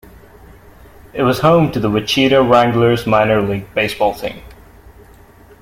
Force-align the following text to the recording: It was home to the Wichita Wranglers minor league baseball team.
It 1.13 1.21
was 1.21 1.41
home 1.41 1.71
to 1.73 1.79
the 1.79 1.87
Wichita 1.87 2.37
Wranglers 2.41 3.05
minor 3.05 3.39
league 3.39 3.71
baseball 3.75 4.15
team. 4.15 4.41